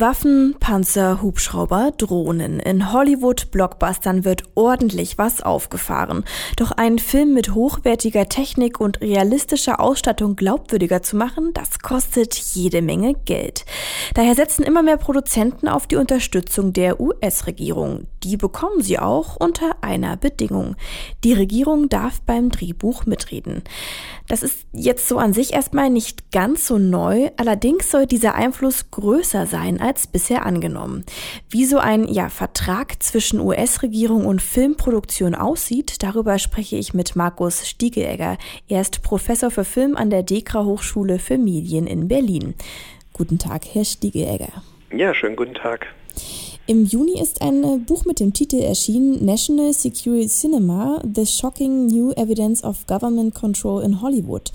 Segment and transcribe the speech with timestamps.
[0.00, 2.60] Waffen, Panzer, Hubschrauber, Drohnen.
[2.60, 6.24] In Hollywood-Blockbustern wird ordentlich was aufgefahren.
[6.56, 12.82] Doch einen Film mit hochwertiger Technik und realistischer Ausstattung glaubwürdiger zu machen, das kostet jede
[12.82, 13.64] Menge Geld.
[14.14, 18.06] Daher setzen immer mehr Produzenten auf die Unterstützung der US-Regierung.
[18.22, 20.76] Die bekommen sie auch unter einer Bedingung.
[21.24, 23.62] Die Regierung darf beim Drehbuch mitreden.
[24.28, 28.90] Das ist jetzt so an sich erstmal nicht ganz so neu, allerdings soll dieser Einfluss
[28.90, 31.04] größer sein als bisher angenommen.
[31.48, 37.66] Wie so ein ja, Vertrag zwischen US-Regierung und Filmproduktion aussieht, darüber spreche ich mit Markus
[37.66, 38.36] Stiegelegger.
[38.68, 42.54] Er ist Professor für Film an der DEKRA Hochschule für Medien in Berlin.
[43.12, 44.62] Guten Tag, Herr Stiegelegger.
[44.92, 45.86] Ja, schönen guten Tag.
[46.68, 51.86] Im Juni ist ein äh, Buch mit dem Titel erschienen National Security Cinema, The Shocking
[51.86, 54.50] New Evidence of Government Control in Hollywood.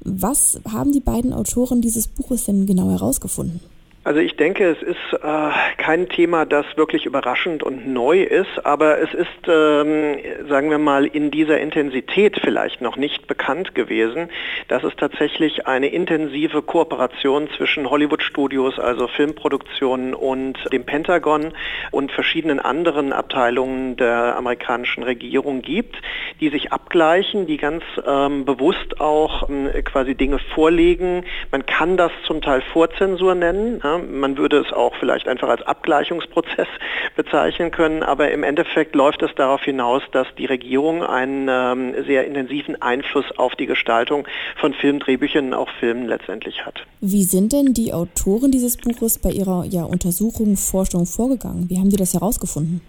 [0.00, 3.60] Was haben die beiden Autoren dieses Buches denn genau herausgefunden?
[4.04, 8.98] Also ich denke, es ist äh, kein Thema, das wirklich überraschend und neu ist, aber
[8.98, 10.16] es ist, ähm,
[10.48, 14.28] sagen wir mal, in dieser Intensität vielleicht noch nicht bekannt gewesen,
[14.66, 21.52] dass es tatsächlich eine intensive Kooperation zwischen Hollywood-Studios, also Filmproduktionen und dem Pentagon
[21.92, 25.94] und verschiedenen anderen Abteilungen der amerikanischen Regierung gibt,
[26.40, 31.24] die sich abgleichen, die ganz ähm, bewusst auch ähm, quasi Dinge vorlegen.
[31.52, 33.80] Man kann das zum Teil Vorzensur nennen.
[33.84, 33.91] Ja?
[33.98, 36.68] Man würde es auch vielleicht einfach als Abgleichungsprozess
[37.16, 42.26] bezeichnen können, aber im Endeffekt läuft es darauf hinaus, dass die Regierung einen ähm, sehr
[42.26, 44.26] intensiven Einfluss auf die Gestaltung
[44.56, 46.86] von Filmdrehbüchern und auch Filmen letztendlich hat.
[47.00, 51.68] Wie sind denn die Autoren dieses Buches bei ihrer ja, Untersuchung, Forschung vorgegangen?
[51.70, 52.80] Wie haben die das herausgefunden?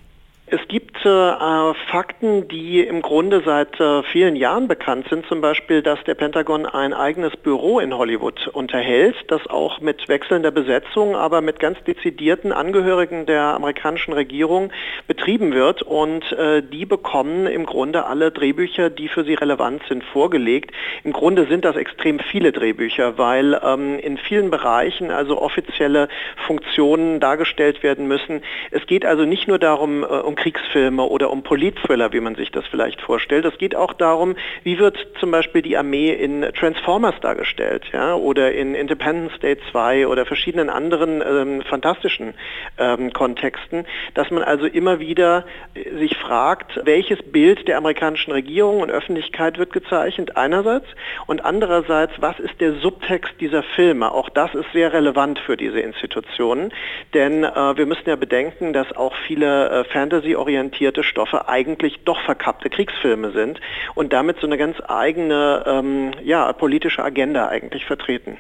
[0.48, 5.82] Es gibt äh, Fakten, die im Grunde seit äh, vielen Jahren bekannt sind, zum Beispiel,
[5.82, 11.42] dass der Pentagon ein eigenes Büro in Hollywood unterhält, das auch mit wechselnder Besetzung, aber
[11.42, 14.72] mit ganz dezidierten Angehörigen der amerikanischen Regierung
[15.08, 20.04] betrieben wird und äh, die bekommen im Grunde alle Drehbücher, die für sie relevant sind,
[20.04, 20.72] vorgelegt.
[21.04, 26.08] Im Grunde sind das extrem viele Drehbücher, weil ähm, in vielen Bereichen also offizielle
[26.48, 28.42] Funktionen dargestellt werden müssen.
[28.72, 32.52] Es geht also nicht nur darum, äh, um Kriegsfilme oder um Politthriller, wie man sich
[32.52, 33.46] das vielleicht vorstellt.
[33.46, 38.54] Es geht auch darum, wie wird zum Beispiel die Armee in Transformers dargestellt ja, oder
[38.54, 42.34] in Independence Day 2 oder verschiedenen anderen ähm, fantastischen
[42.78, 48.82] ähm, Kontexten, dass man also immer wieder äh, sich fragt, welches Bild der amerikanischen Regierung
[48.82, 50.88] und Öffentlichkeit wird gezeichnet einerseits
[51.28, 54.12] und andererseits, was ist der Subtext dieser Filme?
[54.12, 56.74] Auch das ist sehr relevant für diese Institutionen,
[57.14, 60.36] denn äh, wir müssen ja bedenken, dass auch viele äh, Fantasy
[60.84, 63.60] orientierte Stoffe eigentlich doch verkappte Kriegsfilme sind
[63.96, 68.38] und damit so eine ganz eigene ähm, ja, politische Agenda eigentlich vertreten.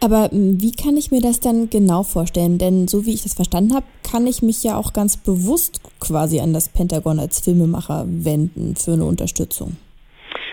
[0.00, 2.58] Aber hm, wie kann ich mir das dann genau vorstellen?
[2.58, 6.40] Denn so wie ich das verstanden habe, kann ich mich ja auch ganz bewusst quasi
[6.40, 9.76] an das Pentagon als Filmemacher wenden für eine Unterstützung.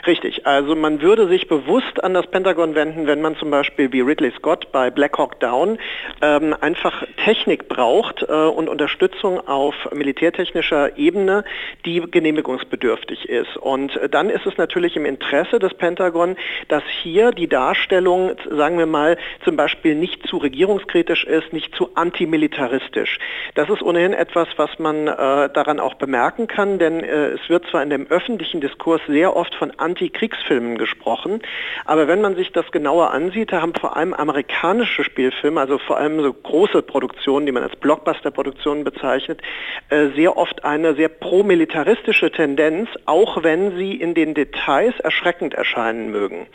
[0.08, 4.02] Richtig, also man würde sich bewusst an das Pentagon wenden, wenn man zum Beispiel wie
[4.02, 5.78] Ridley Scott bei Black Hawk Down
[6.24, 11.44] ähm, einfach Technik braucht äh, und Unterstützung auf militärtechnischer Ebene,
[11.86, 13.58] die genehmigungsbedürftig ist.
[13.58, 16.36] Und äh, dann ist es natürlich im Interesse des Pentagon,
[16.68, 21.92] dass hier die Darstellung, sagen wir mal, zum Beispiel nicht zu regierungskritisch ist, nicht zu
[21.94, 23.20] antimilitaristisch.
[23.54, 27.68] Das ist ohnehin etwas, was man äh, daran auch bemerken kann, denn äh, es wird
[27.68, 31.42] zwar in dem öffentlichen Diskurs sehr oft von Antikriegsfilmen gesprochen.
[31.86, 35.98] Aber wenn man sich das genauer ansieht, da haben vor allem amerikanische Spielfilme, also vor
[35.98, 39.42] allem so große Produktionen, die man als Blockbuster-Produktionen bezeichnet,
[39.90, 46.10] äh, sehr oft eine sehr promilitaristische Tendenz, auch wenn sie in den Details erschreckend erscheinen
[46.12, 46.48] mögen.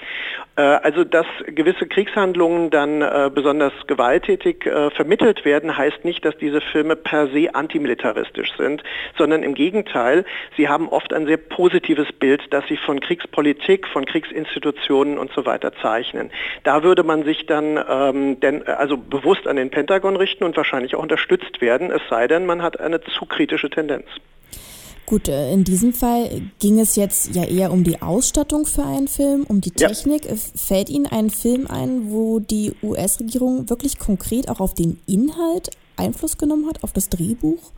[0.57, 6.61] Äh, also dass gewisse Kriegshandlungen dann äh, besonders gewalttätig vermittelt werden, heißt nicht, dass diese
[6.61, 8.83] Filme per se antimilitaristisch sind,
[9.19, 10.25] sondern im Gegenteil,
[10.57, 15.31] sie haben oft ein sehr positives Bild, das sie von Kriegs Kriegspolitik, von Kriegsinstitutionen und
[15.33, 16.31] so weiter zeichnen.
[16.65, 20.95] Da würde man sich dann ähm, denn, also bewusst an den Pentagon richten und wahrscheinlich
[20.95, 24.07] auch unterstützt werden, es sei denn, man hat eine zu kritische Tendenz.
[25.07, 29.07] Gut, äh, in diesem Fall ging es jetzt ja eher um die Ausstattung für einen
[29.07, 30.25] Film, um die Technik.
[30.25, 30.35] Ja.
[30.57, 36.39] Fällt Ihnen ein Film ein, wo die US-Regierung wirklich konkret auch auf den Inhalt Einfluss
[36.39, 37.73] genommen hat, auf das Drehbuch?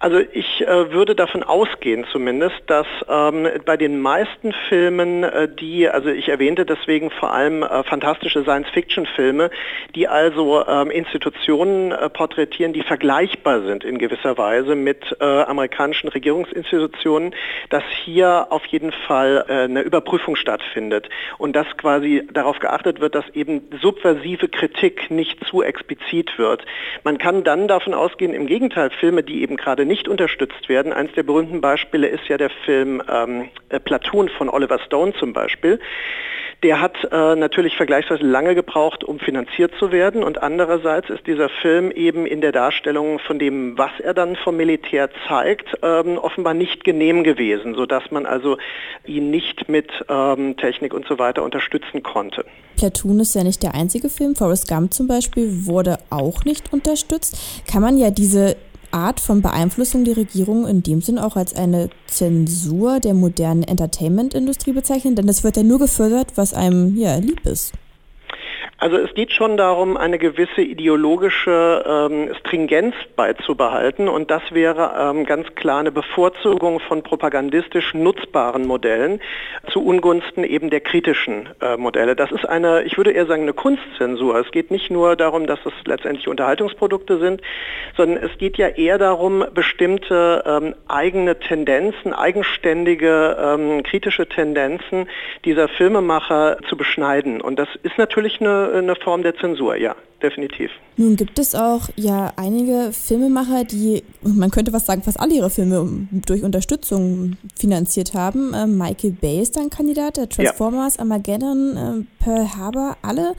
[0.00, 5.88] Also ich äh, würde davon ausgehen zumindest, dass ähm, bei den meisten Filmen, äh, die,
[5.88, 9.50] also ich erwähnte deswegen vor allem äh, fantastische Science-Fiction-Filme,
[9.96, 16.06] die also ähm, Institutionen äh, porträtieren, die vergleichbar sind in gewisser Weise mit äh, amerikanischen
[16.06, 17.34] Regierungsinstitutionen,
[17.70, 21.08] dass hier auf jeden Fall äh, eine Überprüfung stattfindet
[21.38, 26.64] und dass quasi darauf geachtet wird, dass eben subversive Kritik nicht zu explizit wird.
[27.02, 30.92] Man kann dann davon ausgehen, im Gegenteil, Filme, die eben gerade nicht unterstützt werden.
[30.92, 35.32] Eines der berühmten Beispiele ist ja der Film ähm, äh, Platoon von Oliver Stone zum
[35.32, 35.80] Beispiel.
[36.64, 41.48] Der hat äh, natürlich vergleichsweise lange gebraucht, um finanziert zu werden und andererseits ist dieser
[41.48, 46.54] Film eben in der Darstellung von dem, was er dann vom Militär zeigt, ähm, offenbar
[46.54, 48.58] nicht genehm gewesen, sodass man also
[49.06, 52.44] ihn nicht mit ähm, Technik und so weiter unterstützen konnte.
[52.76, 54.34] Platoon ist ja nicht der einzige Film.
[54.34, 57.38] Forrest Gump zum Beispiel wurde auch nicht unterstützt.
[57.70, 58.56] Kann man ja diese
[58.90, 64.72] Art von Beeinflussung der Regierung in dem Sinn auch als eine Zensur der modernen Entertainment-Industrie
[64.72, 65.16] bezeichnen?
[65.16, 67.72] Denn das wird ja nur gefördert, was einem ja lieb ist.
[68.80, 75.26] Also es geht schon darum, eine gewisse ideologische ähm, Stringenz beizubehalten und das wäre ähm,
[75.26, 79.20] ganz klar eine Bevorzugung von propagandistisch nutzbaren Modellen
[79.72, 82.14] zu Ungunsten eben der kritischen äh, Modelle.
[82.14, 84.38] Das ist eine, ich würde eher sagen, eine Kunstzensur.
[84.38, 87.42] Es geht nicht nur darum, dass es letztendlich Unterhaltungsprodukte sind,
[87.96, 95.08] sondern es geht ja eher darum, bestimmte ähm, eigene Tendenzen, eigenständige ähm, kritische Tendenzen
[95.44, 97.40] dieser Filmemacher zu beschneiden.
[97.40, 100.70] Und das ist natürlich eine eine Form der Zensur, ja, definitiv.
[100.96, 105.50] Nun gibt es auch ja einige Filmemacher, die, man könnte was sagen, fast alle ihre
[105.50, 108.52] Filme durch Unterstützung finanziert haben.
[108.54, 111.02] Äh, Michael Bay ist ein Kandidat, der Transformers, ja.
[111.02, 113.34] Armageddon, äh, Pearl Harbor, alle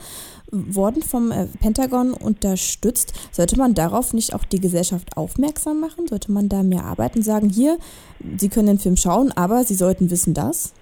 [0.52, 3.12] wurden vom äh, Pentagon unterstützt.
[3.30, 6.08] Sollte man darauf nicht auch die Gesellschaft aufmerksam machen?
[6.08, 7.78] Sollte man da mehr arbeiten, sagen, hier,
[8.36, 10.74] Sie können den Film schauen, aber Sie sollten wissen das?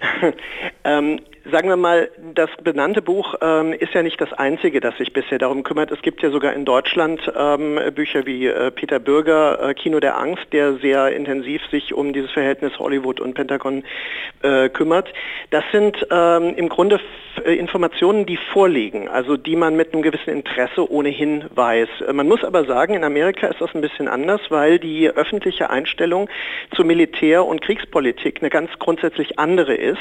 [0.84, 1.20] ähm,
[1.50, 5.38] sagen wir mal, das benannte Buch ähm, ist ja nicht das einzige, das sich bisher
[5.38, 5.90] darum kümmert.
[5.90, 10.18] Es gibt ja sogar in Deutschland ähm, Bücher wie äh, Peter Bürger, äh, Kino der
[10.18, 13.84] Angst, der sehr intensiv sich um dieses Verhältnis Hollywood und Pentagon
[14.42, 15.12] äh, kümmert.
[15.50, 17.00] Das sind ähm, im Grunde
[17.44, 21.88] äh, Informationen, die vorliegen, also die man mit einem gewissen Interesse ohnehin weiß.
[22.08, 25.70] Äh, man muss aber sagen, in Amerika ist das ein bisschen anders, weil die öffentliche
[25.70, 26.28] Einstellung
[26.74, 29.98] zu Militär- und Kriegspolitik eine ganz grundsätzlich andere ist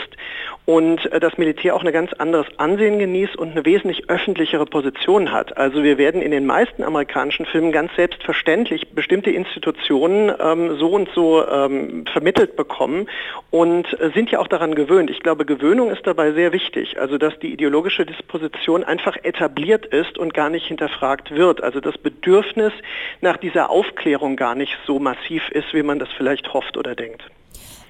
[0.65, 5.31] und äh, das Militär auch ein ganz anderes Ansehen genießt und eine wesentlich öffentlichere Position
[5.31, 5.57] hat.
[5.57, 11.09] Also wir werden in den meisten amerikanischen Filmen ganz selbstverständlich bestimmte Institutionen ähm, so und
[11.13, 13.07] so ähm, vermittelt bekommen
[13.51, 15.09] und äh, sind ja auch daran gewöhnt.
[15.09, 20.17] Ich glaube, Gewöhnung ist dabei sehr wichtig, also dass die ideologische Disposition einfach etabliert ist
[20.17, 21.61] und gar nicht hinterfragt wird.
[21.61, 22.71] Also das Bedürfnis
[23.19, 27.29] nach dieser Aufklärung gar nicht so massiv ist, wie man das vielleicht hofft oder denkt.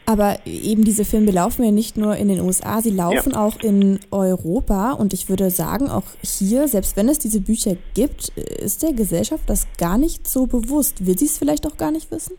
[0.06, 3.44] Aber eben diese Filme laufen ja nicht nur in den USA, sie laufen ja.
[3.44, 4.92] auch in Europa.
[4.92, 9.44] Und ich würde sagen, auch hier, selbst wenn es diese Bücher gibt, ist der Gesellschaft
[9.48, 11.06] das gar nicht so bewusst.
[11.06, 12.38] Will sie es vielleicht auch gar nicht wissen?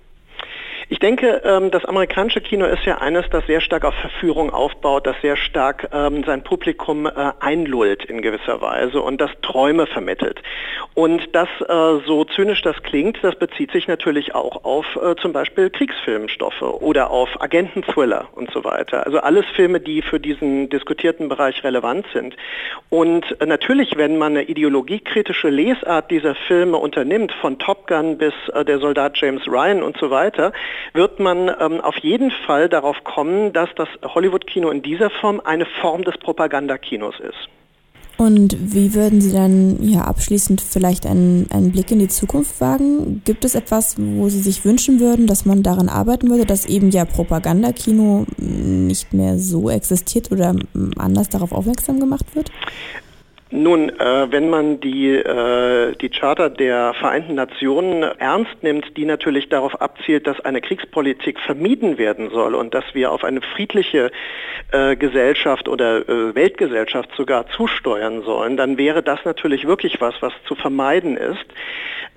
[0.88, 5.04] Ich denke, ähm, das amerikanische Kino ist ja eines, das sehr stark auf Verführung aufbaut,
[5.04, 7.10] das sehr stark ähm, sein Publikum äh,
[7.40, 10.40] einlullt in gewisser Weise und das Träume vermittelt.
[10.94, 15.32] Und das, äh, so zynisch das klingt, das bezieht sich natürlich auch auf äh, zum
[15.32, 19.04] Beispiel Kriegsfilmstoffe oder auf Agententhriller und so weiter.
[19.06, 22.36] Also alles Filme, die für diesen diskutierten Bereich relevant sind.
[22.90, 28.78] Und natürlich, wenn man eine ideologiekritische Lesart dieser Filme unternimmt, von Top Gun bis der
[28.78, 30.52] Soldat James Ryan und so weiter,
[30.92, 35.66] wird man ähm, auf jeden Fall darauf kommen, dass das Hollywood-Kino in dieser Form eine
[35.80, 37.48] Form des Propagandakinos ist.
[38.18, 43.20] Und wie würden Sie dann ja abschließend vielleicht einen, einen Blick in die Zukunft wagen?
[43.26, 46.90] Gibt es etwas, wo Sie sich wünschen würden, dass man daran arbeiten würde, dass eben
[46.90, 50.56] ja Propagandakino nicht mehr so existiert oder
[50.96, 52.50] anders darauf aufmerksam gemacht wird?
[53.50, 59.48] Nun, äh, wenn man die, äh, die Charta der Vereinten Nationen ernst nimmt, die natürlich
[59.48, 64.10] darauf abzielt, dass eine Kriegspolitik vermieden werden soll und dass wir auf eine friedliche
[64.72, 70.32] äh, Gesellschaft oder äh, Weltgesellschaft sogar zusteuern sollen, dann wäre das natürlich wirklich was, was
[70.48, 71.46] zu vermeiden ist.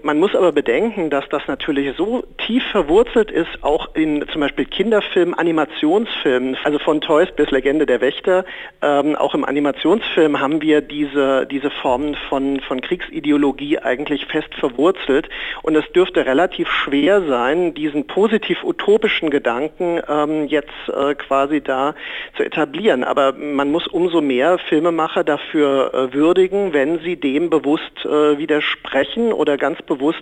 [0.02, 4.64] Man muss aber bedenken, dass das natürlich so tief verwurzelt ist, auch in zum Beispiel
[4.64, 8.46] Kinderfilmen, Animationsfilmen, also von Toys bis Legende der Wächter.
[8.82, 14.54] Ähm, auch im Animationsfilm haben wir diese diese, diese Formen von, von Kriegsideologie eigentlich fest
[14.56, 15.30] verwurzelt.
[15.64, 21.96] Und es dürfte relativ schwer sein, diesen positiv-utopischen Gedanken ähm, jetzt äh, quasi da
[22.38, 23.04] zu etablieren.
[23.04, 29.34] Aber man muss umso mehr Filmemacher dafür äh, würdigen, wenn sie dem bewusst äh, widersprechen
[29.34, 30.22] oder ganz bewusst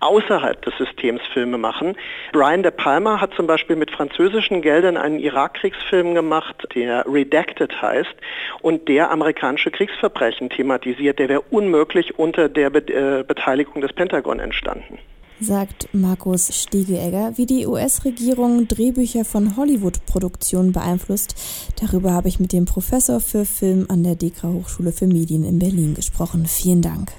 [0.00, 1.94] außerhalb des Systems Filme machen.
[2.32, 8.14] Brian De Palma hat zum Beispiel mit französischen Geldern einen Irakkriegsfilm gemacht, der Redacted heißt
[8.60, 11.18] und der amerikanische Kriegsverbrechen thematisiert.
[11.18, 14.98] Der wäre unmöglich unter der Be äh, Beteiligung des Pentagon entstanden
[15.42, 21.34] sagt Markus Stiegeegger, wie die US-Regierung Drehbücher von Hollywood-Produktionen beeinflusst.
[21.80, 25.58] Darüber habe ich mit dem Professor für Film an der DEKRA Hochschule für Medien in
[25.58, 26.46] Berlin gesprochen.
[26.46, 27.10] Vielen Dank.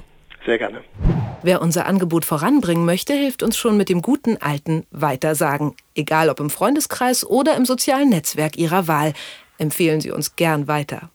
[0.46, 0.82] Sehr gerne.
[1.42, 5.74] Wer unser Angebot voranbringen möchte, hilft uns schon mit dem guten alten Weitersagen.
[5.96, 9.14] Egal ob im Freundeskreis oder im sozialen Netzwerk Ihrer Wahl.
[9.58, 11.10] Empfehlen Sie uns gern weiter.